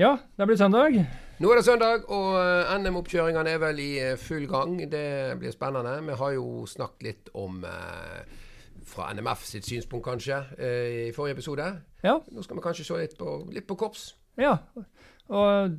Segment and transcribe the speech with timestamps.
[0.00, 0.94] Ja, det blir søndag.
[1.38, 4.78] Nå er det søndag, og eh, NM-oppkjøringene er vel i eh, full gang.
[4.88, 5.92] Det blir spennende.
[6.06, 8.22] Vi har jo snakket litt om eh,
[8.88, 11.66] fra NMF sitt synspunkt, kanskje, i forrige episode.
[12.00, 12.14] Ja.
[12.32, 14.14] Nå skal vi kanskje se litt på, litt på korps.
[14.40, 14.56] ja.
[15.30, 15.74] Og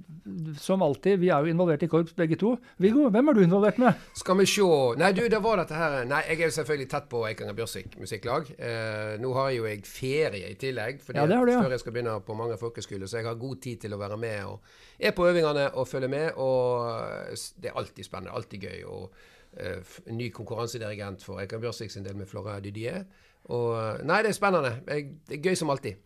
[0.64, 2.54] som alltid, vi er jo involvert i korps begge to.
[2.80, 3.98] Viggo, hvem er du involvert med?
[4.16, 4.64] Skal vi se
[5.02, 7.98] Nei, du, det var dette her Nei, jeg er jo selvfølgelig tett på Eikanger Bjørsvik
[8.00, 8.48] musikklag.
[8.56, 11.60] Eh, nå har jo jeg ferie i tillegg, fordi Ja, det du, ja.
[11.66, 14.22] før jeg skal begynne på mange folkeskoler, så jeg har god tid til å være
[14.24, 14.72] med og
[15.04, 16.32] er på øvingene og følge med.
[16.40, 18.80] Og det er alltid spennende, alltid gøy.
[18.88, 19.12] Og
[19.60, 23.04] eh, ny konkurransedirigent for Eikanger Bjørsvik sin del med Flora Didier.
[23.52, 24.78] Og Nei, det er spennende.
[24.88, 26.00] Jeg, det er gøy som alltid.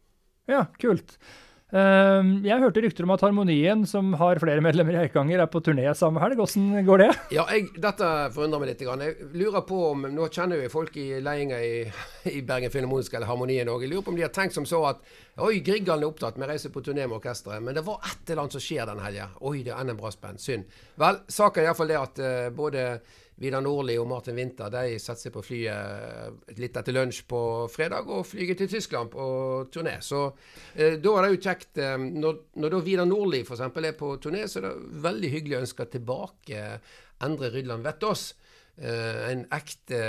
[0.49, 1.19] Ja, kult.
[1.73, 5.63] Ehm, jeg hørte rykter om at Harmonien, som har flere medlemmer i Eikanger, er på
[5.65, 6.37] turné samme helg.
[6.37, 7.07] Hvordan går det?
[7.33, 8.83] Ja, jeg, dette forundrer meg litt.
[8.85, 13.31] Jeg lurer på om Nå kjenner jo folk i ledelsen i, i Bergen Filharmoniske eller
[13.31, 13.81] Harmonien òg.
[13.81, 15.01] Jeg lurer på om de har tenkt som så at
[15.41, 17.63] Oi, Grieghallen er opptatt, med å reise på turné med orkesteret.
[17.65, 19.27] Men det var et eller annet som skjer den helga.
[19.41, 20.39] Oi, det er NM Brassband.
[20.39, 20.69] Synd.
[21.01, 22.85] Vel, saken er iallfall det at eh, både
[23.41, 27.41] Vidar Nordli og Martin Winther de setter seg på flyet litt etter lunsj på
[27.71, 29.25] fredag og flyger til Tyskland på
[29.75, 29.97] turné.
[29.99, 30.21] Så
[30.75, 33.65] eh, da er det jo kjekt eh, Når, når da Vidar Nordli f.eks.
[33.67, 36.65] er på turné, så er det veldig hyggelig å ønske tilbake
[37.25, 38.29] Endre Rydland Vettås.
[38.77, 39.99] Eh, en ekte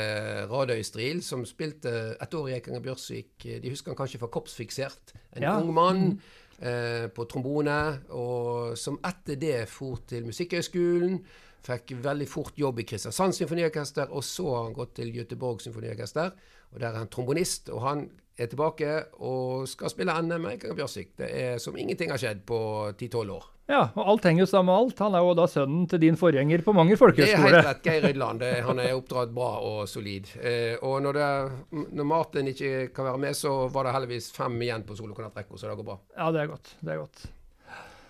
[0.51, 3.45] Radøy-stril som spilte et år i Eikanger Bjørsvik.
[3.63, 5.15] De husker han kanskje fra Korpsfiksert.
[5.37, 5.57] En Ja.
[5.61, 6.21] ung mann
[6.59, 11.21] eh, på trombone, og som etter det for til Musikkhøgskolen.
[11.67, 16.31] Fikk veldig fort jobb i Kristiansand Symfoniorkester, og så har han gått til Göteborg Symfoniorkester.
[16.73, 18.93] Og Der er han trombonist, og han er tilbake
[19.25, 21.15] og skal spille NM med Eikanger Bjørsvik.
[21.19, 22.59] Det er som ingenting har skjedd på
[22.93, 23.47] 10-12 år.
[23.67, 25.01] Ja, og alt henger jo sammen med alt.
[25.03, 27.81] Han er jo da sønnen til din forgjenger på mange Det er helt rett.
[27.83, 28.45] Geir Rydland.
[28.69, 30.31] Han er oppdratt bra og solid.
[30.39, 34.61] Eh, og når, det, når Martin ikke kan være med, så var det heldigvis fem
[34.63, 35.99] igjen på solokornettrekka, så det går bra.
[36.15, 36.77] Ja, det er godt.
[36.79, 37.27] Det er godt.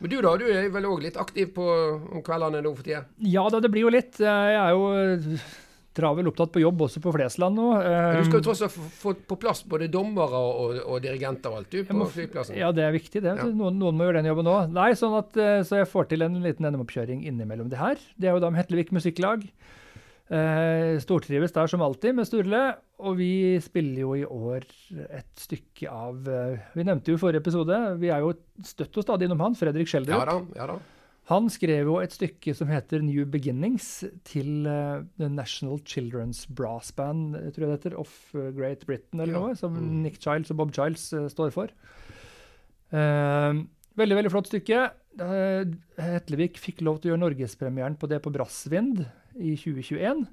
[0.00, 1.64] Men du da, du er vel òg litt aktiv på
[2.12, 3.04] om kveldene nå for tida?
[3.24, 4.18] Ja da, det blir jo litt.
[4.20, 5.46] Jeg er jo eh,
[5.96, 7.70] travel opptatt på jobb også på Flesland nå.
[7.80, 11.62] Du skal Eh, jo tross alt få på plass både dommere og, og dirigenter og
[11.62, 12.58] alt, du, på må- flyplassen.
[12.60, 13.22] Ja, det er viktig.
[13.24, 13.32] det.
[13.40, 13.46] Ja.
[13.48, 14.68] Noen, noen må gjøre den jobben òg.
[14.76, 17.96] Nei, sånn at, eh, så jeg får til en liten NM-oppkjøring innimellom det her.
[18.20, 19.48] Det er jo da med Hetlevik Musikklag.
[20.28, 22.62] Eh, stortrives der som alltid med Sturle.
[23.04, 23.30] Og vi
[23.60, 24.64] spiller jo i år
[25.12, 28.30] et stykke av eh, Vi nevnte jo i forrige episode, vi er jo
[28.64, 30.38] støtt og stadig innom han, Fredrik Ja da.
[30.56, 30.78] ja da.
[31.28, 36.92] Han skrev jo et stykke som heter New Beginnings til uh, The National Children's Brass
[36.94, 39.40] Band, tror jeg det heter, of eh, Great Britain eller Ja.
[39.42, 40.02] noe, som Mm.
[40.04, 41.74] Nick Childs og Bob Childs uh, står for.
[42.94, 43.66] Uh,
[43.98, 44.84] veldig, veldig flott stykke.
[45.98, 49.02] Hetlevik fikk lov til å gjøre norgespremieren på det på Brassvind
[49.34, 50.28] i 2021.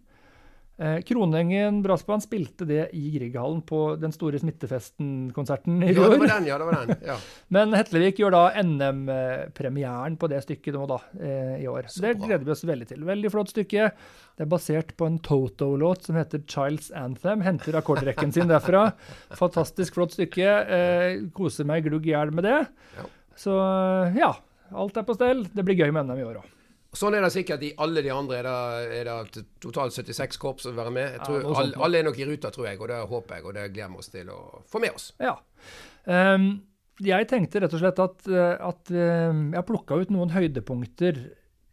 [0.77, 6.31] Eh, Kronengen Brassband spilte det i Grieghallen på den store Smittefesten-konserten i Ja, det var
[6.31, 6.57] den, ja.
[6.57, 7.17] det var den, ja.
[7.53, 11.91] Men Hetlevik gjør da NM-premieren på det stykket nå da, eh, i år.
[11.93, 13.03] Så det gleder vi oss veldig til.
[13.05, 13.91] Veldig flott stykke.
[14.33, 17.45] Det er basert på en Toto-låt som heter Child's Anthem.
[17.45, 18.87] Henter akkordrekken sin derfra.
[19.43, 20.49] Fantastisk flott stykke.
[20.49, 22.63] Eh, koser meg glugg i hjel med det.
[22.97, 23.07] Ja.
[23.45, 24.33] Så eh, ja,
[24.73, 25.45] alt er på stell.
[25.53, 26.49] Det blir gøy med NM i år òg.
[26.93, 28.37] Sånn er det sikkert i alle de andre.
[28.39, 31.15] Er det, er det totalt 76 korps som vil være med.
[31.17, 33.45] Ja, tror, noe alle, alle er nok i ruta, tror jeg, og det håper jeg,
[33.49, 34.39] og det gleder vi oss til å
[34.69, 35.07] få med oss.
[35.23, 35.33] Ja.
[36.05, 36.51] Um,
[37.01, 41.23] jeg tenkte rett og slett at, eh, at eh, jeg plukka ut noen høydepunkter.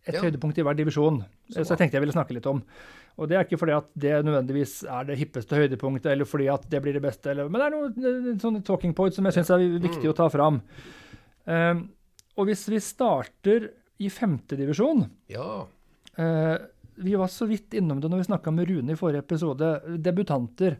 [0.09, 0.22] Et Ja.
[0.25, 1.20] høydepunkt i hver divisjon.
[1.50, 2.62] Så Så, jeg tenkte jeg ville snakke litt om.
[3.20, 6.64] Og det er ikke fordi at det nødvendigvis er det hippeste høydepunktet, eller fordi at
[6.70, 9.36] det blir det beste, eller, men det er noen eh, sånne talking points som jeg
[9.36, 10.62] syns er viktig å ta fram.
[11.44, 11.91] Um,
[12.38, 13.69] og hvis vi starter
[14.00, 15.66] i femtedivisjon Ja.
[16.19, 16.56] Eh,
[17.00, 19.71] vi var så vidt innom det når vi snakka med Rune i forrige episode.
[20.05, 20.77] Debutanter.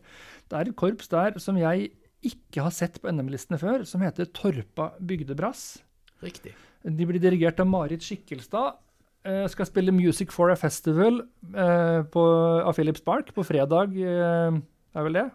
[0.51, 1.93] Det er et korps der som jeg
[2.27, 5.81] ikke har sett på NM-listene før, som heter Torpa bygdebrass.
[6.21, 6.53] Riktig.
[6.85, 8.77] De blir dirigert av Marit Skikkelstad.
[9.25, 12.25] Eh, skal spille Music for a Festival eh, på,
[12.65, 14.61] av Philips Park på fredag, eh,
[14.97, 15.27] er vel det?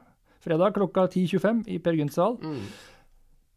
[0.45, 2.38] Fredag klokka 10.25 i Per Gynt-sal.
[2.41, 2.63] Mm.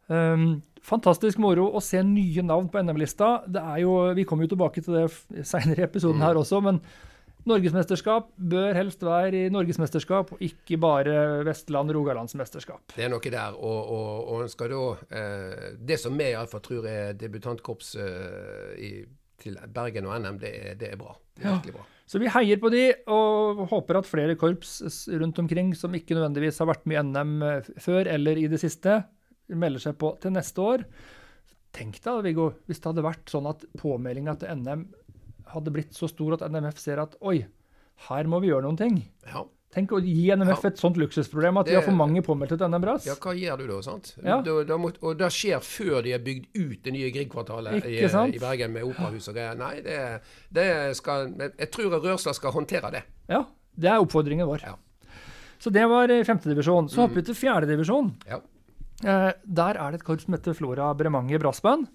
[0.09, 3.43] Um, fantastisk moro å se nye navn på NM-lista.
[3.47, 6.81] Det er jo, Vi kommer jo tilbake til det seinere i episoden her også, men
[7.49, 11.15] norgesmesterskap bør helst være i norgesmesterskap, og ikke bare
[11.49, 12.93] Vestland-Rogalandsmesterskap.
[12.97, 13.55] Det er noe der.
[13.57, 14.81] Og, og, og skal da
[15.21, 18.91] eh, Det som vi iallfall tror er debutantkorps eh, i,
[19.41, 21.15] til Bergen og NM, det er, det er bra.
[21.37, 21.55] Det er Ja.
[21.59, 21.87] virkelig bra.
[22.09, 24.79] Så vi heier på de, og håper at flere korps
[25.21, 28.61] rundt omkring som ikke nødvendigvis har vært med i NM eh, før eller i det
[28.63, 29.03] siste,
[29.57, 30.85] melder seg på til neste år.
[31.73, 34.87] Tenk deg, Viggo, hvis det hadde vært sånn at påmeldinga til NM
[35.53, 37.47] hadde blitt så stor at NMF ser at oi,
[38.09, 38.99] her må vi gjøre noen ting.
[39.29, 39.45] Ja.
[39.75, 40.69] Tenk å gi NMF Ja.
[40.71, 43.05] et sånt luksusproblem at de Det- har for mange påmeldte til NM-brass.
[43.07, 43.81] Ja, hva gjør du da?
[43.83, 44.15] sant?
[44.25, 44.41] Ja.
[44.41, 47.99] Da, da må, og det skjer før de har bygd ut det nye Grieg-kvartalet i,
[48.35, 49.57] i Bergen med operahus og greier.
[49.59, 53.03] Nei, det, det skal Jeg tror Rørsla skal håndtere det.
[53.29, 53.45] Ja,
[53.79, 54.63] det er oppfordringen vår.
[54.63, 54.75] Ja.
[55.61, 56.89] Så det var eh, femtedivisjon.
[56.89, 58.15] Så hopper vi til fjerdedivisjon.
[58.27, 58.41] Ja.
[59.05, 61.87] Eh, der er det et korps som heter Flora Bremange Brassband.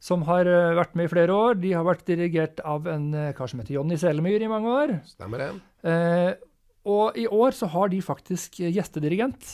[0.00, 1.58] Som har eh, vært med i flere år.
[1.60, 4.94] De har vært dirigert av en eh, kar som heter Jonny Selemyr i mange år.
[5.10, 5.50] Stemmer det?
[5.90, 6.30] Eh,
[6.88, 9.44] og i år så har de faktisk gjestedirigent.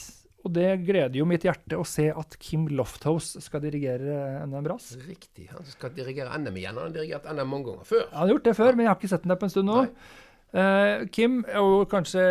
[0.47, 4.93] Og det gleder jo mitt hjerte å se at Kim Lofthouse skal dirigere NM Brass.
[5.03, 5.49] Riktig.
[5.50, 6.79] Han skal dirigere NM igjen.
[6.79, 8.05] Han har dirigert NM mange ganger før.
[8.12, 9.71] Han har gjort det før, men jeg har ikke sett den der på en stund
[9.73, 9.81] nå.
[9.83, 10.12] Nei.
[10.56, 12.23] Eh, Kim jo kanskje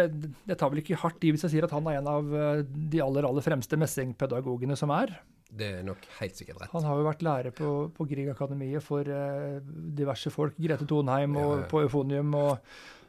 [0.50, 2.64] Jeg tar vel ikke hardt i hvis jeg sier at han er en av eh,
[2.66, 5.14] de aller aller fremste messingpedagogene som er.
[5.56, 6.72] Det er nok helt sikkert rett.
[6.74, 9.60] Han har jo vært lærer på, på Grieg-akademiet for eh,
[9.96, 10.58] diverse folk.
[10.60, 11.68] Grete Tonheim og Ja, ja.
[11.72, 12.34] på Eufonium.
[12.36, 12.58] og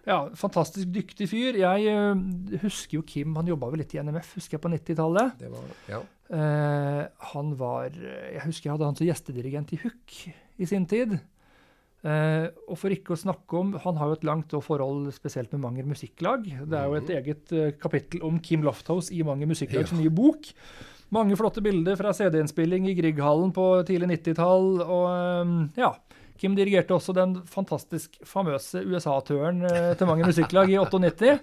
[0.07, 1.57] ja, Fantastisk dyktig fyr.
[1.59, 5.41] Jeg eh, husker jo Kim, han jobba vel litt i NMF, husker jeg, på 90-tallet.
[5.41, 6.03] Det var, ja.
[6.37, 7.01] Eh,
[7.33, 10.15] han var Jeg husker jeg hadde han som gjestedirigent i Hook
[10.61, 11.17] i sin tid.
[12.07, 15.65] Eh, og for ikke å snakke om Han har jo et langt forhold spesielt med
[15.65, 16.45] Manger musikklag.
[16.47, 19.99] Det er jo et eget eh, kapittel om Kim Lofthouse i Manger musikklags ja.
[19.99, 20.53] nye bok.
[21.15, 24.71] Mange flotte bilder fra CD-innspilling i Grieghallen på tidlig 90-tall.
[24.85, 25.95] Og eh, ja.
[26.37, 31.35] Kim dirigerte også den fantastisk famøse USA-turen eh, til Manger musikklag i 98.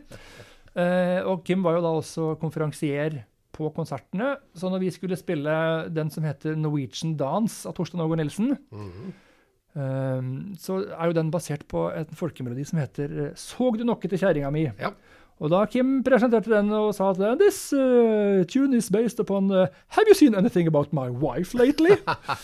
[0.73, 3.23] Eh, og Kim var jo da også konferansier
[3.53, 4.35] på konsertene.
[4.57, 5.53] Så når vi skulle spille
[5.93, 9.29] den som heter Norwegian Dance av Torstein Ågård Nilsen, mm eh,
[9.73, 14.19] så er jo den basert på en folkemelodi som heter eh, 'Såg du nokke til
[14.21, 14.69] kjerringa mi'?
[14.79, 14.93] Ja.
[15.41, 19.65] Og da Kim presenterte den og sa at this uh, tune is based upon uh,
[19.97, 21.97] Have you seen anything about my wife lately?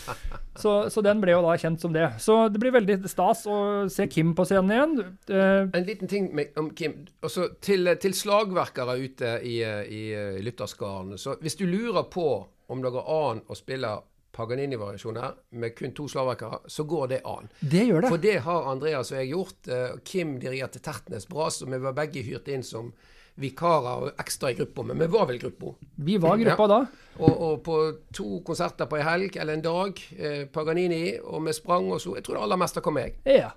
[0.62, 2.08] så, så den ble jo da kjent som det.
[2.18, 5.16] Så det blir veldig stas å se Kim på scenen igjen.
[5.30, 7.06] Uh, En liten ting med, om Kim.
[7.22, 11.14] Også til, til slagverkere ute i, i, i lytterskaren.
[11.16, 12.26] Så hvis du lurer på
[12.70, 13.96] om noe annet an å spille
[14.40, 17.48] Paganini-variasjoner med kun to slagverkere, så går det an.
[17.60, 18.10] det gjør det.
[18.16, 19.68] For det har Andreas og jeg gjort.
[19.68, 22.92] Eh, Kim dirigerte Tertnes Brass, og vi var begge hyrt inn som
[23.40, 24.82] vikarer og ekstra i gruppa.
[24.84, 25.70] Men vi var vel gruppa.
[25.96, 26.80] Vi var gruppa da.
[27.20, 27.76] Og, og på
[28.16, 32.16] to konserter på ei helg eller en dag, eh, Paganini, og vi sprang, og så
[32.18, 33.14] Jeg tror det aller meste kom jeg.
[33.24, 33.52] Ja.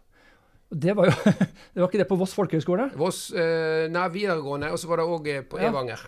[0.74, 1.14] Det var jo
[1.74, 2.92] Det var ikke det på Voss folkehøgskole?
[2.98, 5.70] Voss, eh, nei, videregående, og så var det òg på Ja.
[5.74, 6.06] Evanger.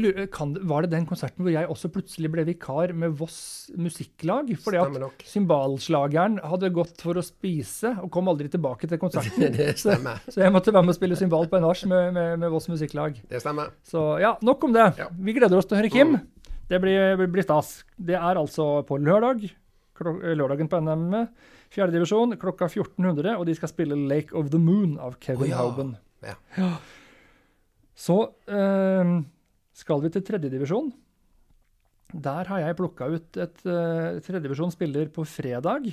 [0.00, 4.50] Lurer, kan, var det den konserten hvor jeg også plutselig ble vikar med Voss musikklag?
[4.64, 9.52] Fordi at cymbalslageren hadde gått for å spise og kom aldri tilbake til konserten.
[9.58, 10.22] Det stemmer.
[10.28, 12.70] så jeg måtte være med å spille cymbal på en nach med, med, med Voss
[12.72, 13.18] musikklag.
[13.30, 13.74] Det stemmer.
[13.86, 14.88] Så ja, nok om det.
[15.00, 15.10] Ja.
[15.12, 16.16] Vi gleder oss til å høre Kim.
[16.70, 17.82] Det blir, blir stas.
[17.96, 19.44] Det er altså på lørdag.
[20.00, 21.12] Lørdagen på NM,
[21.74, 25.60] fjerdedivisjon, klokka 1400, og de skal spille Lake of the Moon av Kevin oh, ja.
[25.60, 25.92] Hauben.
[26.24, 26.70] Ja.
[27.94, 28.16] Så
[28.50, 29.12] eh,
[29.74, 30.92] skal vi til tredjedivisjon.
[32.14, 35.88] Der har jeg plukka ut et uh, Tredjedivisjon spiller på fredag.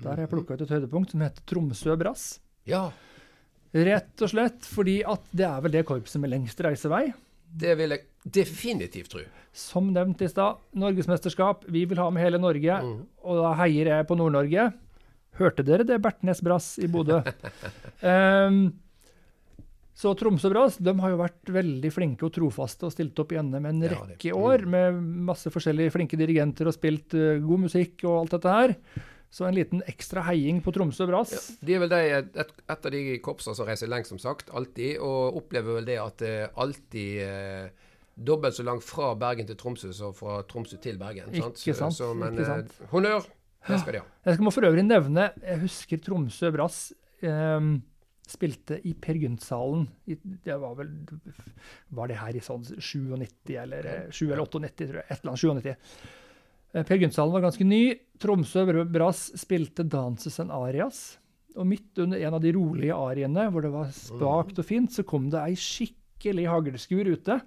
[0.00, 2.34] Der har jeg plukka ut et høydepunkt som heter Tromsø Brass.
[2.68, 2.90] ja.
[3.70, 7.12] Rett og slett fordi at det er vel det korpset med lengst reisevei.
[7.46, 8.00] Det vil jeg
[8.34, 9.20] definitivt tro.
[9.54, 11.62] Som nevnt i stad, norgesmesterskap.
[11.70, 13.04] Vi vil ha med hele Norge, Mm.
[13.22, 14.72] og da heier jeg på Nord-Norge.
[15.38, 17.20] Hørte dere det, Bertnes Brass i Bodø?
[18.02, 18.72] Ehm,
[20.00, 23.40] så Tromsø Brass de har jo vært veldig flinke og trofaste og stilt opp i
[23.42, 24.42] NM en Ja, det- rekke mm.
[24.48, 28.74] år med masse forskjellige flinke dirigenter og spilt uh, god musikk og alt dette her.
[29.30, 31.30] Så en liten ekstra heiing på Tromsø Brass.
[31.36, 31.42] Ja.
[31.68, 34.48] De er vel de, et, et av de korpsene som reiser lengst, som sagt.
[34.50, 34.96] Alltid.
[35.06, 37.68] Og opplever vel det at det er alltid eh,
[38.16, 41.30] dobbelt så langt fra Bergen til Tromsø som fra Tromsø til Bergen.
[41.36, 41.62] Sant?
[41.62, 42.90] Ikke sant, Så, men ikke eh, sant.
[42.90, 43.28] honnør,
[43.68, 44.08] det skal de ha.
[44.26, 46.80] Jeg skal må for øvrig nevne Jeg husker Tromsø Brass
[47.22, 47.70] ehm,
[48.30, 49.86] spilte i Per Gynt-salen.
[50.44, 50.92] Det var vel
[51.96, 55.06] Var det her i sånn 97 eller eh, 7 eller 98, tror jeg.
[55.10, 56.10] Et eller annet 97.
[56.72, 57.82] Eh, Per Gynt-salen var ganske ny.
[58.20, 61.18] Tromsø Brass spilte 'Dances and Arias'.
[61.58, 65.02] Og midt under en av de rolige ariene, hvor det var spakt og fint, så
[65.02, 67.40] kom det ei skikkelig haglskur ute.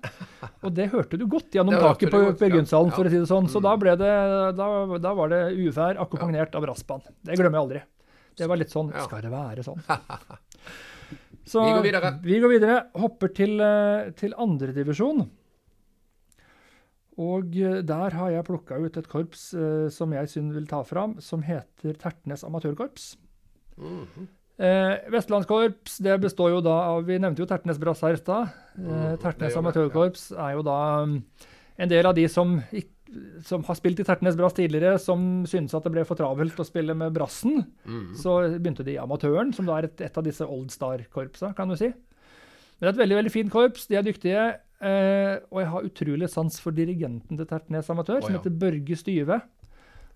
[0.60, 2.52] Og det hørte du godt gjennom taket på Per.
[2.58, 3.48] Gynt-salen, for å si det sånn.
[3.48, 4.12] Så da, ble det,
[4.60, 4.68] da,
[5.00, 7.08] da var det uvær akkompagnert av brassband.
[7.24, 7.84] Det glemmer jeg aldri.
[8.34, 9.82] Det var litt sånn Skal det være sånn?
[11.46, 12.12] Så Vi går videre.
[12.24, 12.75] Vi går videre.
[12.96, 15.25] Hopper til, eh, til andredivisjon.
[17.22, 20.79] Og eh, der har jeg plukka ut et korps eh, som jeg synd vil ta
[20.88, 23.12] fram, som heter Tertnes amatørkorps.
[23.77, 24.29] Mhm.
[24.63, 28.51] Eh, Vestlandskorps det består jo da av Vi nevnte jo Tertnes Brass her i stad.
[28.77, 31.24] Eh, Mhm, Tertnes amatørkorps er jo da um,
[31.77, 32.92] en del av de som, ikk-
[33.46, 36.65] som har spilt i Tertnes Brass tidligere, som syntes at det ble for travelt å
[36.67, 37.63] spille med brassen.
[37.86, 38.13] mm.
[38.20, 41.72] Så begynte de i Amatøren, som da er et, et av disse Old Star-korpsa, kan
[41.72, 41.89] du si.
[41.89, 43.88] Men det er et veldig veldig fint korps.
[43.88, 44.46] De er dyktige.
[44.84, 48.98] Eh, og jeg har utrolig sans for dirigenten til Tertnes Amatør, Å, som heter Børge
[49.00, 49.39] Styve.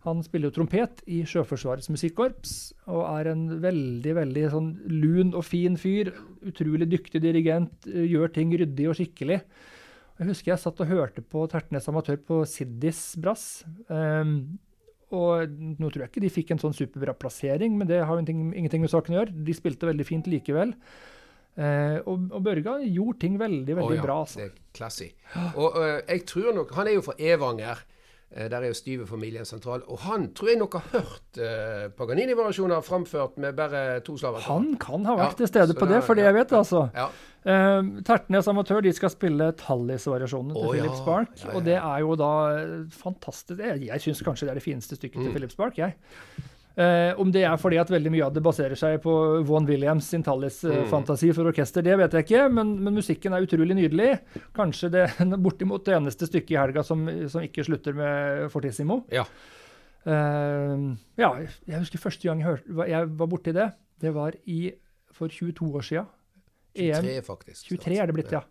[0.08, 2.52] Han spiller jo trompet i Sjøforsvarets musikkorps
[2.86, 6.14] og er en veldig veldig sånn lun og fin fyr.
[6.48, 9.42] Utrolig dyktig dirigent, eh, gjør ting ryddig og skikkelig.
[10.18, 13.62] Jeg husker jeg satt og hørte på Tertnes Amatør på Siddis brass.
[13.86, 14.58] Um,
[15.14, 18.24] og nå tror jeg ikke de fikk en sånn superbra plassering, men det har jo
[18.24, 19.36] ingenting, ingenting med saken å gjøre.
[19.48, 20.74] De spilte veldig fint likevel.
[21.58, 24.18] Uh, og, og Børge gjorde ting veldig, veldig oh, ja, bra.
[24.26, 24.42] Altså.
[24.42, 25.12] Det er classy.
[25.54, 27.86] Og uh, jeg tror nok Han er jo fra Evanger.
[28.36, 29.82] Eh, Der er jo Styve-familien sentral.
[29.88, 34.44] Og han tror jeg nok har hørt eh, Paganini-variasjoner framført med bare to slaver.
[34.50, 36.90] Han kan ha vært Ja, til stede på det for det ja, jeg vet, altså.
[36.96, 37.08] Ja.
[37.48, 41.48] Eh, Tertnes Amatør de skal spille Tallis-variasjonen til oh, Philips Park.
[41.56, 43.60] Og det er jo da eh, fantastisk.
[43.64, 45.96] Jeg, jeg syns kanskje det er det fineste stykket til Philips Park, jeg.
[46.78, 50.12] Eh, om det er fordi at veldig mye av det baserer seg på Vaughan Williams
[50.12, 50.28] sin Mm.
[50.28, 54.20] Tallis-fantasi for orkester, det vet jeg ikke, men, men musikken er utrolig nydelig.
[54.54, 55.06] Kanskje det
[55.46, 59.00] bortimot det eneste stykket i helga som, som ikke slutter med Fortissimo.
[59.10, 59.26] Ja.
[60.06, 60.84] Eh,
[61.18, 61.32] ja,
[61.66, 63.72] jeg husker første gang jeg, hørte, jeg var borti det.
[63.98, 64.60] Det var i,
[65.12, 66.06] for 22 år sia.
[66.78, 67.72] 23, faktisk.
[67.74, 68.44] 23 er det blitt, ja.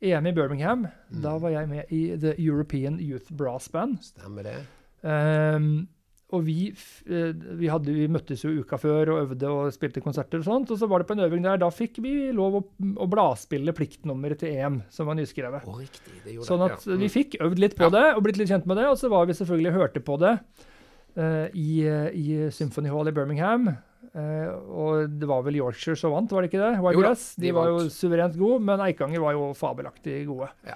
[0.00, 0.86] EM i Birmingham.
[1.10, 1.20] Mm.
[1.24, 4.00] Da var jeg med i The European Youth Brass Band.
[4.04, 4.56] Stemmer det.
[5.04, 5.86] Ehm,
[6.34, 6.72] og vi,
[7.06, 10.72] eh, vi, hadde, vi møttes jo uka før og øvde og spilte konserter og sånt.
[10.74, 12.62] Og så var det på en øving der, da fikk vi lov å,
[12.98, 15.68] å bladspille pliktnummeret til EM, som var nyskrevet.
[15.70, 16.16] Oh, riktig.
[16.24, 16.98] Det gjorde Sånn at ja.
[16.98, 17.94] vi fikk øvd litt på Ja.
[17.94, 18.88] det og blitt litt kjent med det.
[18.90, 23.14] Og så var vi selvfølgelig hørte på det uh, i, eh, i Symphony Hall i
[23.14, 23.70] Birmingham.
[24.16, 26.74] Uh, og det var vel Yorkshire som vant, var det ikke det?
[26.80, 30.50] Jo da, de De var jo suverent gode, men Eikanger var jo fabelaktig gode.
[30.66, 30.74] Ja.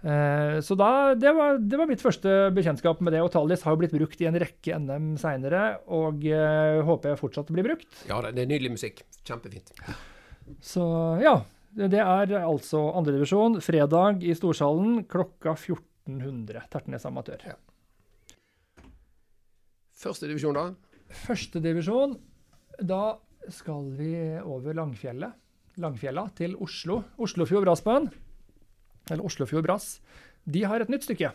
[0.00, 3.22] Eh, så da, det var, det var mitt første bekjentskap med det.
[3.24, 7.20] Og Tallis har jo blitt brukt i en rekke NM seinere, og uh, håper jeg
[7.20, 7.88] fortsatt blir brukt.
[8.08, 9.04] Ja, det er nydelig musikk.
[9.26, 9.74] Kjempefint.
[10.64, 10.84] Så
[11.22, 11.40] ja.
[11.70, 16.64] Det er altså andredivisjon, fredag i Storsalen klokka 1400.
[16.72, 17.44] Tertnes Amatør.
[20.00, 20.64] Første divisjon, da?
[21.28, 22.16] Førstedivisjon,
[22.82, 23.20] da
[23.54, 25.36] skal vi over Langfjellet.
[25.80, 26.98] Langfjella til Oslo.
[27.22, 28.10] Oslofjord Brassband,
[29.08, 30.00] eller Oslofjord Brass,
[30.44, 31.32] de har et nytt stykke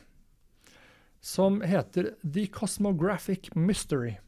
[1.26, 4.20] som heter The Cosmographic Mystery.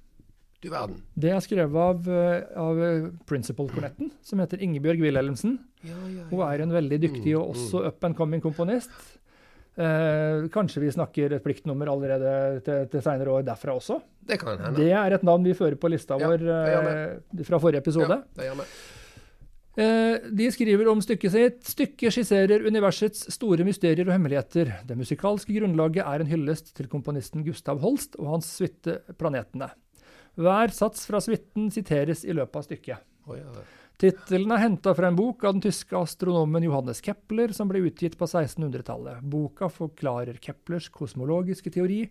[0.62, 1.04] Du verden.
[1.14, 2.80] Det er skrevet av, eh, av
[3.30, 5.60] Principal-kornetten, som heter Ingebjørg Wilhelmsen.
[5.86, 8.90] Ja, ja, Hun er en veldig dyktig og også up and coming komponist.
[9.78, 14.00] Eh, kanskje vi snakker et pliktnummer allerede til, til seinere år derfra også.
[14.26, 14.74] Det kan hende.
[14.82, 18.10] Det er et navn vi fører på lista Ja, vår eh, fra forrige episode.
[18.10, 18.66] Ja, det gjør vi.
[19.78, 21.58] Eh, de skriver om stykket sitt.
[21.70, 24.72] Stykket skisserer universets store mysterier og hemmeligheter.
[24.90, 29.70] Det musikalske grunnlaget er en hyllest til komponisten Gustav Holst og hans suite Planetene.
[30.38, 33.06] Hver sats fra suiten siteres i løpet av stykket.
[33.30, 33.52] Oh, ja.
[34.02, 38.18] Tittelen er henta fra en bok av den tyske astronomen Johannes Kepler, som ble utgitt
[38.18, 39.22] på 1600-tallet.
[39.26, 42.04] Boka forklarer Keplers kosmologiske teori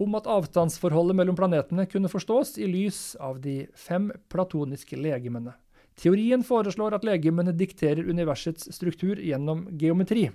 [0.00, 5.56] om at avstandsforholdet mellom planetene kunne forstås i lys av de fem platoniske legemene.
[5.98, 10.28] Teorien foreslår at legemene dikterer universets struktur gjennom geometri.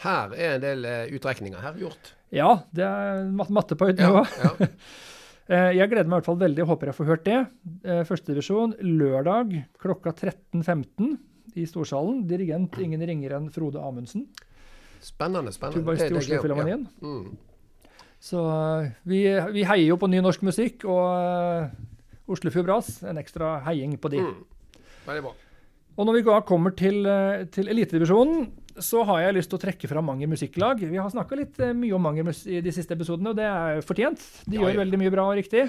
[0.00, 2.14] Her er en del eh, utrekninger her gjort.
[2.32, 4.24] Ja, det er mat- matte på høyt nivå.
[4.44, 4.52] ja.
[4.60, 4.68] ja.
[5.50, 7.38] Jeg gleder meg i hvert fall veldig, og håper jeg får hørt det.
[7.82, 11.16] Eh, Førstedivisjon lørdag klokka 13.15
[11.58, 12.20] i Storsalen.
[12.30, 14.28] Dirigent ingen ringere enn Frode Amundsen.
[15.02, 15.82] Spennende, spennende.
[15.82, 16.14] Tubaist i.
[16.20, 16.84] Oslo-filharmonien.
[17.00, 17.08] Ja.
[17.08, 17.98] Mm.
[18.22, 19.24] Så eh, vi,
[19.56, 24.12] vi heier jo på ny norsk musikk, og uh, Oslofjord Brass, en ekstra heiing på
[24.12, 24.22] de.
[24.22, 24.59] Mm.
[25.06, 25.32] Veldig bra.
[25.98, 28.46] Og når vi da kommer til, eh, til elitedivisjonen,
[28.80, 30.80] så har jeg lyst til å trekke fram Manger musikklag.
[30.88, 33.82] Vi har snakka litt eh, mye om Manger i de siste episodene, og det er
[33.84, 34.22] fortjent.
[34.46, 34.80] De Ja, gjør ja.
[34.84, 35.66] veldig mye bra og riktig.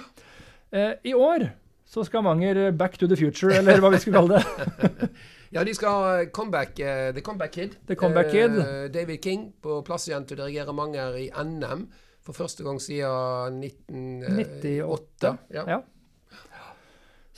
[0.72, 1.50] Eh, I år
[1.92, 5.10] så skal Manger back to the future, eller hva vi skal kalle det.
[5.52, 7.74] Ja, de skal comeback, uh, The Comeback Kid.
[7.86, 8.54] The Comeback Kid.
[8.56, 11.90] Uh, David King på plass igjen til å dirigere Manger i NM
[12.24, 14.80] for første gang siden 1998.
[14.88, 15.34] 98.
[15.52, 15.66] Ja.
[15.68, 15.82] Ja.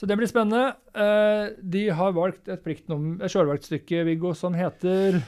[0.04, 0.74] Så det blir spennende.
[1.00, 2.66] Eh, de har valgt et
[3.24, 5.22] et sjølvalgt stykke, Viggo, som heter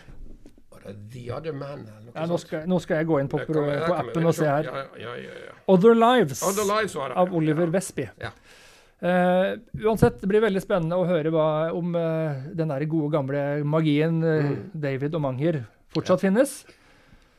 [1.13, 1.85] The Other Man?
[2.11, 3.55] Ja, nå, skal, nå skal jeg gå inn på, kan
[3.87, 4.67] på appen og se her.
[4.99, 5.53] Ja, ja.
[5.71, 7.71] Other Lives Other Lives av Oliver.
[7.71, 8.09] Westby.
[8.19, 8.33] Ja.
[8.99, 9.53] Eh,
[9.85, 14.19] uansett, det blir veldig spennende å høre hva, om uh, den der gode, gamle magien
[14.19, 14.59] Mm.
[14.89, 15.61] David og Manger
[15.95, 16.57] fortsatt finnes.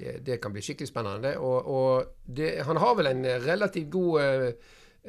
[0.01, 1.37] Det, det kan bli skikkelig spennende.
[1.37, 4.57] Og, og det, han har vel en relativt god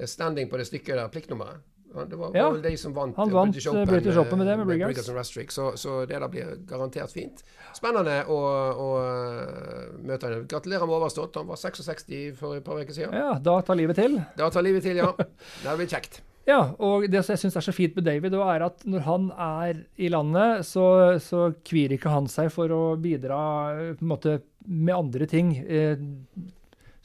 [0.03, 1.63] standing på det stykket der, pliktnummeret.
[1.88, 4.41] Det var, Ja, vel de som vant han eh, vant, British eh, Open, British Open
[4.41, 5.10] med det, med med Briggers.
[5.34, 7.44] Briggers så, så det der blir garantert fint.
[7.77, 10.46] Spennende å, å eh, møte henne.
[10.51, 11.39] Gratulerer med overstått.
[11.39, 12.08] Han var 66
[12.39, 13.15] for et par uker siden.
[13.15, 14.20] Ja, da tar livet til.
[14.38, 15.13] Da tar livet til, ja.
[15.63, 16.22] Det blir kjekt.
[16.48, 19.25] Ja, og det som jeg syns er så fint med David, er at når han
[19.36, 20.86] er i landet, så,
[21.20, 23.39] så kvir ikke han seg for å bidra
[23.74, 25.51] eh, på en måte med andre ting.
[25.60, 26.00] Eh,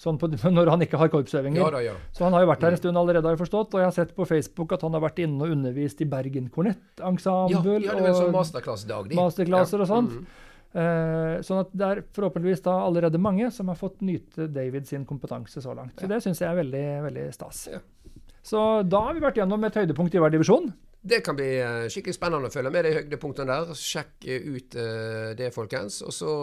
[0.03, 0.27] sånn på,
[0.59, 1.63] når han ikke har korpsøvinger.
[1.63, 1.95] Ja da, ja.
[2.13, 3.75] Så han har jo vært her en stund allerede, har jeg forstått.
[3.77, 6.49] Og jeg har sett på Facebook at han har vært inne og undervist i Bergen
[6.51, 7.77] Ja, Kornettensemble.
[7.87, 9.87] ja, det er vel sånn masterclass-dag, masterclasser Ja.
[9.87, 10.17] og sånt.
[10.19, 10.27] Mhm.
[10.73, 15.05] Eh, sånn at det er forhåpentligvis da allerede mange som har fått nyte David sin
[15.05, 15.95] kompetanse så langt.
[16.01, 17.69] Så det syns jeg er veldig, veldig stas.
[17.71, 17.79] Ja.
[18.43, 20.73] Så da har vi vært gjennom et høydepunkt i hver divisjon.
[21.05, 23.73] Det kan bli eh, skikkelig spennende å følge med de høydepunktene der.
[23.75, 25.97] Sjekk eh, ut eh, det, folkens.
[26.07, 26.35] Og så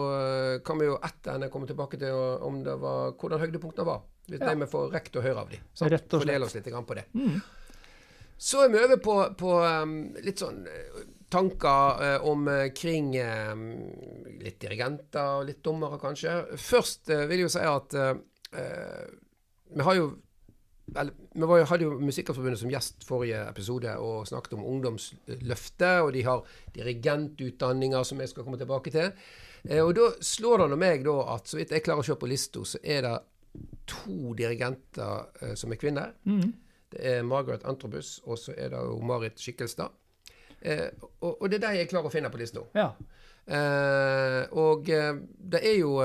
[0.66, 2.12] kan vi jo etter henne komme tilbake til
[2.44, 4.02] om det var, hvordan høydepunktene var.
[4.28, 4.52] Hvis Ja.
[4.54, 5.64] vi får rekt å høre av dem.
[5.80, 6.20] Rett og.
[6.20, 7.06] Fordele oss litt på det.
[7.16, 7.40] Mm.
[8.36, 10.62] Så er vi over på, på um, litt sånn
[11.32, 16.36] tanker omkring om eh, kring eh, litt dirigenter og litt dommere, kanskje.
[16.60, 17.96] Først vil jeg jo si at
[19.70, 20.08] vi har jo
[20.96, 26.12] eller, Vi var, hadde jo Musikkerforbundet som gjest forrige episode og snakket om ungdomsløftet, og
[26.12, 26.42] de har
[26.74, 29.12] dirigentutdanninger som jeg skal komme tilbake til.
[29.68, 32.16] Eh, og da slår det nå meg da at så vidt jeg klarer å se
[32.18, 33.14] på lista, så er det
[33.90, 36.12] to dirigenter eh, som er kvinner.
[36.24, 36.52] Mm.
[36.90, 39.94] Det er Margaret Antrobus, og så er det jo Marit Skikkelstad.
[40.60, 40.88] Eh,
[41.20, 42.66] og, og det er de jeg klarer å finne på lista.
[42.74, 42.92] Ja.
[44.54, 45.96] Og det er jo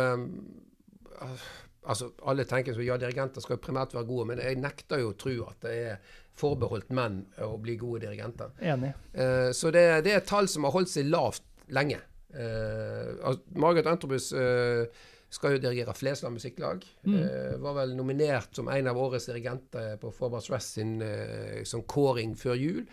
[1.85, 5.17] Altså, alle tenker så ja, dirigenter skal primært være gode, men jeg nekter jo å
[5.19, 8.55] tro at det er forbeholdt menn å bli gode dirigenter.
[8.59, 8.91] Enig.
[9.13, 12.01] Eh, så det, det er et tall som har holdt seg lavt lenge.
[12.35, 14.89] Eh, Margaret Antrobus eh,
[15.35, 16.85] skal jo dirigere Flesland musikklag.
[17.07, 17.17] Mm.
[17.21, 21.85] Eh, var vel nominert som en av årets dirigenter på Forward Stress sin eh, som
[21.87, 22.83] kåring før jul.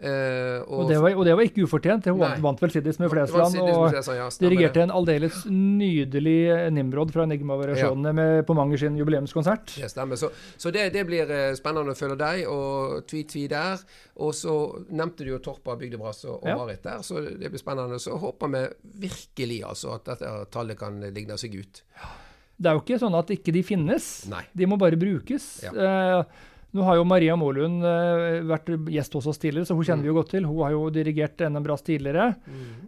[0.00, 2.06] Eh, Og det, var, og det var ikke ufortjent.
[2.08, 2.38] Hun Nei.
[2.40, 3.58] vant vel Siddis med Flesland.
[3.60, 9.74] Og ja, dirigerte en aldeles nydelig Nimrod fra Enigma-variasjonene med på Manger sin jubileumskonsert.
[9.76, 10.16] Det stemmer.
[10.20, 13.84] Så, så det, det blir eh, spennende å følge deg, og tvi-tvi der.
[14.24, 14.54] Og så
[14.88, 16.56] nevnte du jo Torpa Bygdebrass og, og Ja.
[16.60, 18.00] Marit der, så det blir spennende.
[18.00, 18.64] Så håper vi
[19.08, 21.82] virkelig altså at dette tallet kan ligne seg ut.
[22.60, 24.08] Det er jo ikke sånn at ikke de finnes.
[24.32, 24.42] Nei.
[24.56, 25.46] De må bare brukes.
[25.64, 25.72] Ja.
[25.72, 30.06] Eh, nå har jo Maria Målund eh, vært gjest hos oss tidligere, så hun kjenner
[30.06, 30.46] vi jo godt til.
[30.46, 32.28] Hun har jo dirigert NM Brass tidligere.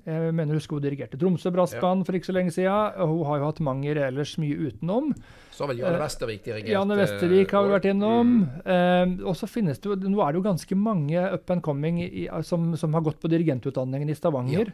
[0.06, 2.98] Jeg mener husker hun dirigerte Tromsø Brassband for ikke så lenge siden.
[3.02, 5.10] og Hun har jo hatt Manger ellers mye utenom.
[5.52, 6.68] Så har vel Janne Vestervik dirigert.
[6.68, 8.34] Eh, Janne Vestervik har vi vært innom.
[8.64, 11.98] Eh, og så finnes det jo, Nå er det jo ganske mange up and coming
[12.06, 14.72] i, som, som har gått på dirigentutdanningen i Stavanger.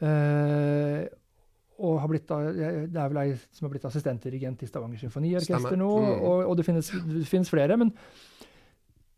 [0.00, 1.08] Eh,
[1.78, 5.90] og har blitt, det er vel ei som har blitt assistentdirigent i Stavanger Symfoniorkester nå.
[6.02, 6.24] Mm.
[6.26, 7.76] Og, og det, finnes, det finnes flere.
[7.78, 7.92] Men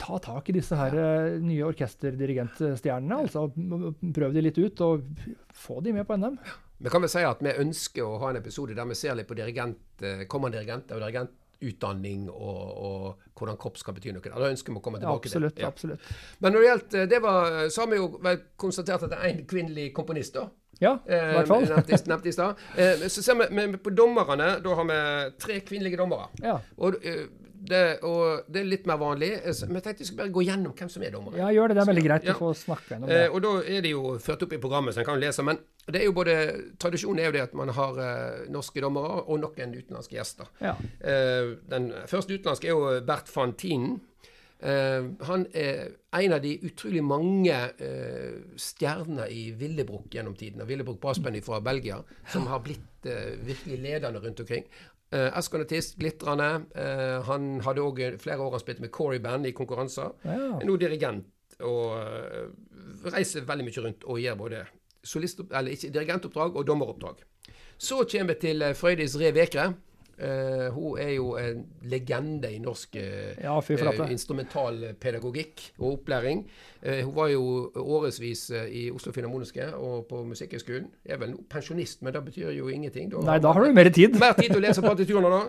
[0.00, 3.18] ta tak i disse her eh, nye orkesterdirigentstjernene.
[3.24, 3.46] altså
[4.16, 5.08] Prøv de litt ut, og
[5.56, 6.38] få de med på NM.
[6.80, 9.28] Vi kan vel si at vi ønsker å ha en episode der vi ser litt
[9.28, 14.24] på dirigent, eh, kommende dirigenter og dirigentutdanning og, og hvordan korps kan bety noe.
[14.24, 15.56] Da ønsker vi å komme Ja, tilbake absolutt.
[15.58, 15.64] til.
[15.66, 15.72] Ja.
[15.74, 16.14] absolutt.
[16.40, 19.34] Men når det gjelder det, var, så har vi jo vel konstatert at det er
[19.34, 20.48] en kvinnelig komponist, da.
[20.80, 21.66] Ja, i Eh, hvert fall.
[21.68, 22.56] Nevnt i- nevnt i stad.
[22.76, 24.62] Eh, så ser vi men på dommerne.
[24.62, 26.28] Da har vi tre kvinnelige dommere.
[26.42, 27.26] Ja, Og, eh,
[27.62, 29.28] det, og det er litt mer vanlig.
[29.44, 31.36] Vi Men jeg tenkte vi skulle bare gå gjennom hvem som er dommere.
[31.36, 31.76] ja gjør det.
[31.76, 32.32] Det er veldig greit Ja.
[32.32, 33.28] å få snakke gjennom det.
[33.30, 35.44] og da er de jo ført opp i programmet, så en kan lese.
[35.44, 37.92] Men det er jo både, tradisjonen er jo det at man har
[38.48, 40.46] norske dommere og noen utenlandske gjester.
[40.62, 40.74] Ja.
[41.68, 44.00] Den første utenlandske er jo Bert van Tinen.
[44.60, 50.66] Eh, han er en av de utrolig mange eh, stjernene i Villebruk gjennom tiden.
[50.68, 54.66] Villebruk Brassband fra Belgia, som har blitt eh, virkelig ledende rundt omkring.
[55.10, 56.68] Uh, Askonatist, glitrende.
[56.70, 60.12] Uh, han hadde òg flere år han spilte med Corey Band i konkurranser.
[60.22, 60.36] Ja.
[60.60, 62.44] Er nå dirigent og uh,
[63.10, 64.60] reiser veldig mye rundt og gjør både
[65.02, 67.24] solist, eller ikke, dirigentoppdrag og dommeroppdrag.
[67.80, 69.66] Så kommer vi til Frøydis Re Vekre.
[70.20, 76.42] Eh, hun er jo en legende i norsk uh, Ja, uh, eh, instrumentalpedagogikk og opplæring.
[76.80, 80.86] Hun var jo årevis i Oslo Filharmoniske og på Musikkhøgskolen.
[81.04, 83.12] Er vel pensjonist, men det betyr jo ingenting.
[83.24, 84.18] Nei, da har du mer tid.
[84.20, 85.40] mer tid til å lese partiturene da.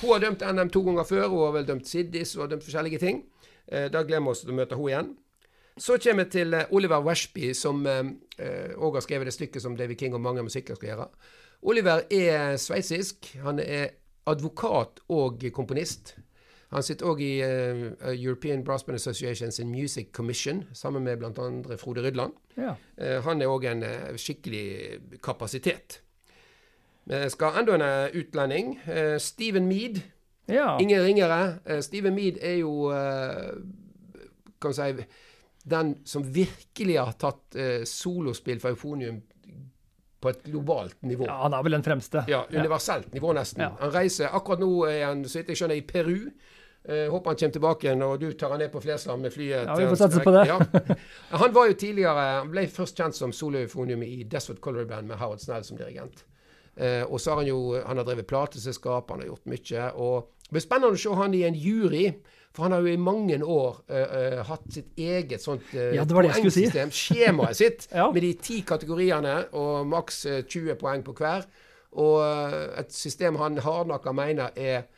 [0.00, 1.28] Hun har dømt NM to ganger før.
[1.28, 3.22] Hun har vel dømt Siddis og dømt forskjellige ting.
[3.68, 5.14] Da glemmer vi oss til å møte henne igjen.
[5.76, 10.16] Så kommer vi til Oliver Washby, som òg har skrevet det stykket som David King
[10.16, 11.08] og mange musikker skal gjøre.
[11.68, 13.34] Oliver er sveitsisk.
[13.44, 13.92] Han er
[14.28, 16.16] advokat og komponist.
[16.68, 21.76] Han sitter òg i uh, European Brassband Associations sin Music Commission, sammen med bl.a.
[21.80, 22.32] Frode Rydland.
[22.56, 22.74] Ja.
[23.00, 26.02] Uh, han er òg en uh, skikkelig kapasitet.
[27.08, 28.74] Vi skal enda en utlending.
[29.18, 30.02] Steven Mead.
[30.48, 30.76] ja.
[30.80, 31.58] Ingen ringere.
[31.80, 32.92] Steven Mead er jo
[34.60, 35.06] kan si
[35.64, 37.56] den som virkelig har tatt
[37.88, 39.22] solospill for eufonium
[40.20, 41.26] på et globalt nivå.
[41.28, 42.24] ja, han er vel den fremste.
[42.28, 43.62] Ja, universelt nivå nesten.
[43.62, 43.72] Ja.
[43.80, 46.30] Han reiser Akkurat nå er han, så vidt jeg skjønner, i Peru.
[46.88, 49.66] Eh, håper han kommer tilbake igjen, og du tar han ned på Flesland med flyet.
[49.66, 50.46] Ja, vi får satse på det.
[50.48, 50.58] Ja.
[51.42, 55.18] Han var jo tidligere Han ble først kjent som soloeufonium i Desert Color Band med
[55.20, 56.24] Howard Snell som dirigent.
[56.76, 59.84] Eh, og så har han jo Han har drevet plateselskap, han har gjort mye.
[59.98, 62.06] Og det blir spennende å se han i en jury.
[62.56, 66.04] For han har jo i mange år uh, uh, hatt sitt eget sånt uh, Ja,
[66.04, 66.66] jeg si.
[66.68, 68.08] skjemaet sitt, Ja.
[68.14, 71.46] med de ti kategoriene og maks eh, 20 poeng på hver.
[71.98, 72.20] Og
[72.78, 74.88] et system han hardnakka mener er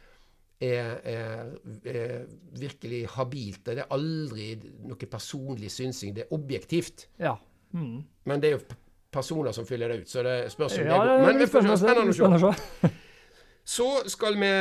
[0.61, 1.45] er, er,
[1.89, 2.25] er
[2.61, 3.63] virkelig habilt.
[3.65, 4.51] Det er aldri
[4.85, 6.13] noe personlig synsing.
[6.17, 7.07] Det er objektivt.
[7.19, 7.33] Ja.
[7.73, 8.03] Mm.
[8.29, 8.77] Men det er jo
[9.11, 11.25] personer som fyller det ut, så det spørs om ja, det går.
[11.27, 12.91] Men det får spennende, å se.
[13.71, 14.53] Så skal vi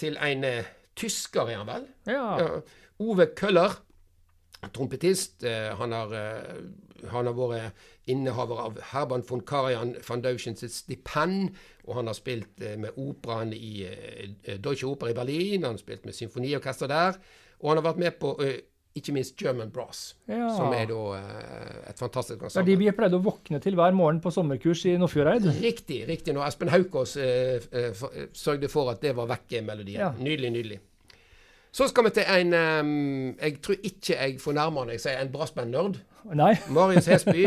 [0.00, 0.44] til en
[0.98, 1.88] tysker, er han vel?
[2.06, 2.60] Ja.
[3.02, 3.80] Ove Køller,
[4.70, 5.44] trompetist.
[5.44, 11.56] Eh, han, har, eh, han har vært innehaver av Herban von Karajan Foundation sitt stipend.
[11.86, 13.88] Og han har spilt eh, med operaen i
[14.62, 15.64] Deutsche Oper i Berlin.
[15.64, 17.18] Han har spilt med symfoniorkester der.
[17.60, 18.36] Og han har vært med på
[18.94, 20.48] ikke minst German Brass, Ja.
[20.56, 22.76] som er da eh, et fantastisk Det er de ensemble.
[22.78, 25.46] vi pleide å våkne til hver morgen på sommerkurs i Nordfjordeid.
[25.62, 26.06] Riktig.
[26.08, 26.34] riktig.
[26.34, 30.00] Når Espen Haukås eh, eh, for- eh, sørgde for at det var vekke melodien.
[30.00, 30.12] Ja.
[30.18, 30.80] Nydelig, nydelig.
[31.72, 35.32] Så skal vi til en um, Jeg tror ikke jeg fornærmer når jeg sier en
[35.32, 35.96] brassband-nerd.
[36.70, 37.46] Marius Hesby.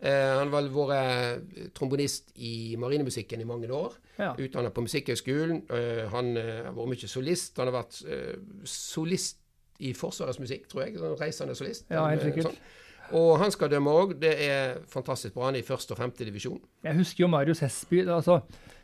[0.00, 3.92] eh, han har vært trombonist i marinemusikken i mange år.
[4.18, 4.32] Ja.
[4.38, 5.66] Utdannet på Musikkhøgskolen.
[5.70, 7.58] Uh, han har vært mye solist.
[7.60, 9.36] Han har vært uh, solist
[9.78, 10.98] i Forsvarets musikk, tror jeg.
[10.98, 11.86] Sånn reisende solist.
[11.92, 12.50] Ja, helt sikkert.
[12.52, 12.76] sikkert.
[13.16, 14.16] Og han skal dømme òg.
[14.20, 15.48] Det er fantastisk bra.
[15.48, 16.58] Han er i første og femte divisjon.
[16.84, 18.02] Jeg husker jo Marius Hesby.
[18.04, 18.42] Altså,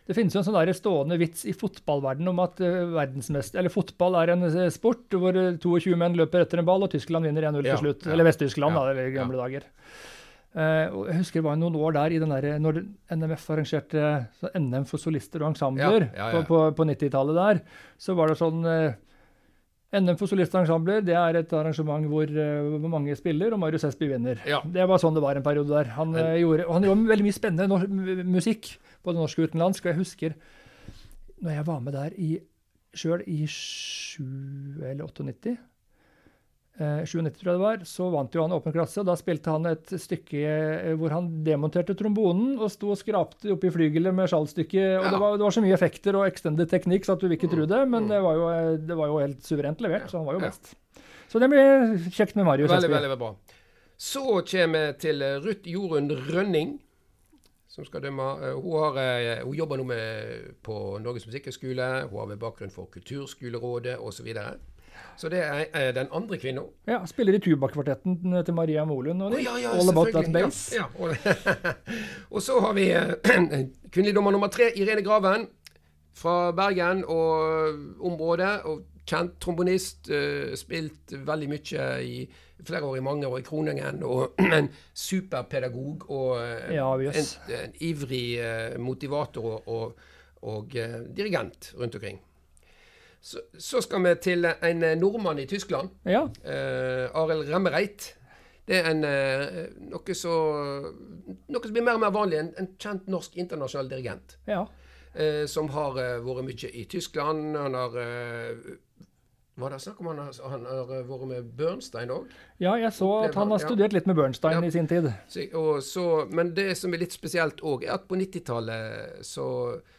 [0.08, 4.18] det finnes jo en sånn der stående vits i fotballverdenen om at uh, eller fotball
[4.20, 7.48] er en eh, sport hvor eh, 22 menn løper etter en ball, og Tyskland vinner
[7.50, 8.04] 1-0 til slutt.
[8.04, 8.12] ja.
[8.12, 9.68] Eller Vest-Tyskland, Ja, da, i gamle dager.
[10.54, 14.02] Uh, og jeg husker det var noen år der i den der, når NMF arrangerte
[14.38, 16.28] så NM for solister og ensembler Ja, ja, ja.
[16.36, 17.64] på, på, på 90-tallet der,
[17.98, 18.94] så var det sånn eh,
[19.94, 23.86] NM for solister og ensembler det er et arrangement hvor, uh, mange spiller, og Marius
[23.86, 24.40] Hesby vinner.
[24.48, 24.60] Ja.
[24.64, 25.92] Det var sånn det var en periode der.
[25.98, 28.74] Han, eh, gjorde, han gjorde veldig mye spennende musikk,
[29.06, 29.86] både norsk og utenlandsk.
[29.86, 30.36] Og jeg husker
[31.44, 32.32] når jeg var med der i,
[32.94, 34.22] sjøl i 7
[34.80, 35.62] eller 98 eh,
[36.78, 38.98] 97 tror jeg det var, så vant jo han åpen klasse.
[38.98, 43.52] og Da spilte han et stykke eh, hvor han demonterte trombonen og sto og skrapte
[43.54, 44.98] oppi flygelet med skjallstykket.
[44.98, 45.10] og Ja.
[45.14, 47.52] det, var, det var så mye effekter og extended teknikk så at du vil ikke
[47.54, 48.08] tro det, men Mm.
[48.10, 50.74] det var, jo, eh, det var jo helt suverent levert, så han var jo best.
[51.30, 53.34] Så det blir kjekt med Marius Veldig, veldig, veldig bra.
[53.96, 56.80] Så kommer vi til eh, Ruth Jorunn Rønning,
[57.68, 58.26] som skal dømme.
[58.42, 62.08] Eh, Hun, har, eh, hun jobber nå med, på Norges musikkhøgskole.
[62.10, 64.26] Hun har med bakgrunn for Kulturskolerådet osv.
[65.16, 66.64] Så, det er eh, den andre kvinna.
[66.90, 69.22] Ja, Spiller i tubakvartetten til Maria Molund.
[69.22, 70.32] Og oh, ja, ja, All About That.
[70.32, 70.74] Bass.
[70.74, 71.74] Ja, ja.
[72.34, 73.14] Og, så har vi eh,
[73.92, 75.46] kvinnelig dommer nummer tre, Irene Graven.
[76.14, 78.60] Fra Bergen og området.
[78.64, 80.08] og Kjent trombonist.
[80.10, 82.18] eh, spilt veldig mye i
[82.64, 84.02] flere år i mange år i Kroningen.
[84.02, 87.30] Og en superpedagog og eh, Ja, en,
[87.60, 89.98] en ivrig eh, motivator og,
[90.42, 92.20] og, eh, dirigent rundt omkring.
[93.24, 95.88] Så, så skal vi til en eh, nordmann i Tyskland.
[96.04, 96.26] Ja.
[96.44, 98.10] Uh, Arild Remmereit.
[98.68, 100.34] Det er en, eh, noe, så,
[101.52, 102.38] noe som blir mer og mer vanlig.
[102.40, 104.38] En, en kjent norsk internasjonal dirigent.
[104.48, 104.62] ja.
[105.14, 107.56] eh, som har eh, vært mye i Tyskland.
[107.60, 108.72] Han har uh,
[109.54, 112.32] Var det snakk om han har, han har eh, vært med Bernstein òg?
[112.58, 113.68] Ja, jeg så at han har Ja.
[113.68, 114.64] studert litt med Bernstein Ja.
[114.66, 115.12] i sin tid.
[116.34, 119.44] Men det som er litt spesielt òg, er at på 90-tallet så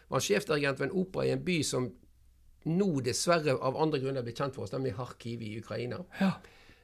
[0.10, 1.92] var han sjefdirigent ved en opera i en by som
[2.66, 6.00] nå dessverre av andre grunner blitt kjent for oss, nemlig Kharkiv i Ukraina.
[6.20, 6.32] Ja.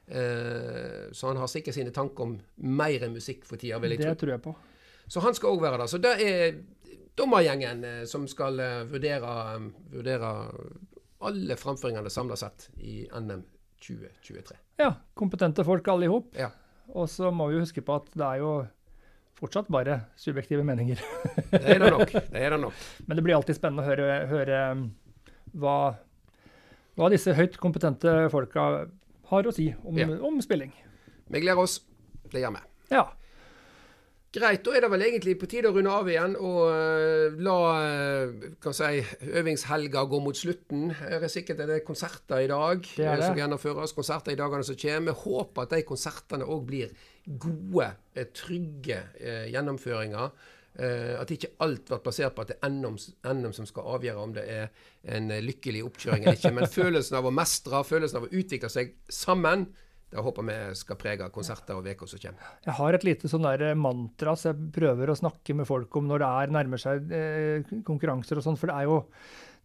[0.08, 4.14] Eh, så han har sikkert sine tanker om mer musikk for tida, vil jeg tro.
[4.14, 4.56] Det tror jeg på.
[5.08, 5.92] Så han skal òg være der.
[5.92, 6.60] Så det er
[7.20, 9.32] dommergjengen eh, som skal eh, vurdere,
[9.94, 10.34] vurdere
[11.22, 13.44] alle framføringene samla sett i NM
[13.82, 14.58] 2023.
[14.82, 16.32] Ja, kompetente folk alle i hop.
[16.38, 16.52] Ja.
[16.92, 18.54] Og så må vi huske på at det er jo
[19.42, 21.00] fortsatt bare subjektive meninger.
[21.52, 22.12] Det er det nok.
[22.34, 22.82] Det er det nok.
[23.08, 24.60] Men det blir alltid spennende å høre, høre
[25.58, 25.96] hva,
[26.98, 28.68] hva disse høyt kompetente folka
[29.32, 30.08] har å si om, Ja.
[30.20, 30.72] om spilling.
[31.32, 31.80] Vi gleder oss.
[32.32, 32.64] Det gjør vi.
[32.92, 33.06] Ja.
[34.32, 37.56] Greit, da er det vel egentlig på tide å runde av igjen og eh, la
[37.84, 40.94] eh, kan si, øvingshelga gå mot slutten.
[40.96, 43.92] Det er sikkert en del konserter i dag Det er eh, som gjennomføres.
[43.98, 45.12] Konserter i dagene som kommer.
[45.12, 46.96] Vi håper at de konsertene òg blir
[47.28, 47.90] gode,
[48.40, 49.02] trygge
[49.52, 50.32] gjennomføringer.
[50.80, 54.36] Eh, at ikke alt blir basert på at det er NM, som skal avgjøre om
[54.38, 54.70] det er
[55.18, 56.54] en eh, lykkelig oppkjøring eller ikke.
[56.56, 59.68] Men følelsen av å mestre, følelsen av å utvikle seg sammen,
[60.12, 62.56] det håper vi skal prege konserter og uker som kommer.
[62.66, 66.10] Jeg har et lite sånn der mantra så jeg prøver å snakke med folk om
[66.10, 68.60] når det er nærmer seg eh, konkurranser og sånn.
[68.60, 69.00] For det er jo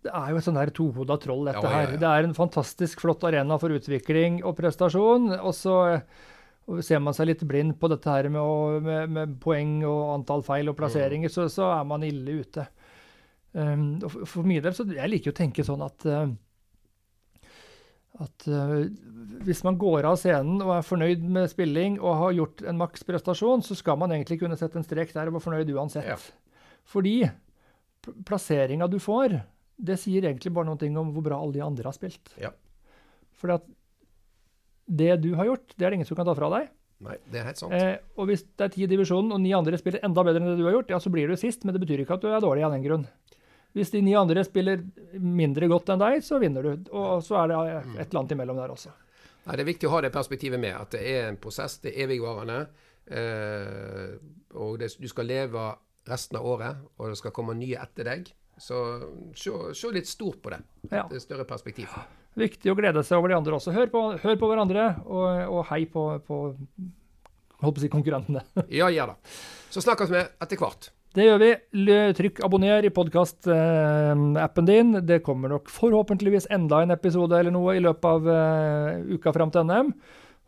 [0.06, 1.98] det er jo et sånn her tohoda troll, dette Ja, ja, her.
[1.98, 5.32] Det er en fantastisk flott arena for utvikling og prestasjon.
[5.40, 5.76] Og så
[6.66, 10.16] og ser man seg litt blind på dette her med, å, med, med poeng og
[10.16, 12.66] antall feil og plasseringer, så, så er man ille ute.
[13.54, 16.26] Um, og for, for min del, så jeg liker jo å tenke sånn at uh,
[18.16, 18.82] at uh,
[19.44, 23.64] hvis man går av scenen og er fornøyd med spilling og har gjort en maksprestasjon,
[23.64, 26.08] så skal man egentlig kunne sette en strek der og være fornøyd uansett.
[26.08, 26.16] Ja.
[26.88, 29.36] Fordi pl- plasseringa du får,
[29.76, 32.32] det sier egentlig bare noe om hvor bra alle de andre har spilt.
[32.40, 32.54] Ja.
[33.36, 33.68] Fordi at
[34.86, 36.68] det du har gjort, det er det ingen som kan ta fra deg.
[37.04, 37.74] Nei, det er helt sant.
[37.76, 40.52] Eh, og hvis det er ti i divisjonen, og ni andre spiller enda bedre enn
[40.54, 42.30] det du har gjort, ja, så blir du sist, men det betyr ikke at du
[42.30, 43.04] er dårlig av den grunn.
[43.76, 44.80] Hvis de ni andre spiller
[45.20, 46.86] mindre godt enn deg, så vinner du.
[46.96, 48.94] Og så er det et eller annet imellom der også.
[49.44, 51.92] Nei, det er viktig å ha det perspektivet med, at det er en prosess, det
[51.92, 52.62] er evigvarende.
[53.06, 54.16] Eh,
[54.56, 55.68] og det, du skal leve
[56.08, 58.32] resten av året, og det skal komme nye etter deg.
[58.56, 58.80] Så
[59.36, 59.52] se,
[59.92, 60.62] litt stort på det.
[60.88, 61.04] Ja.
[61.04, 61.92] Er større perspektiv.
[62.36, 63.72] Viktig å glede seg over de andre også.
[63.72, 66.40] Hør på, hør på hverandre, og, og hei på, på
[67.62, 68.44] holdt på å si konkurrentene.
[68.80, 69.16] Ja, ja da.
[69.72, 70.90] Så snakkes vi etter hvert.
[71.16, 71.50] Det gjør vi.
[72.18, 74.98] Trykk abonner i podkast-appen din.
[75.08, 79.52] Det kommer nok forhåpentligvis enda en episode eller noe i løpet av eh, uka fram
[79.54, 79.94] til NM.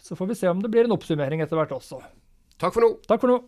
[0.04, 2.02] Så får vi se om det blir en oppsummering etter hvert også.
[2.60, 2.90] Takk for nå.
[3.08, 3.38] Takk for nå.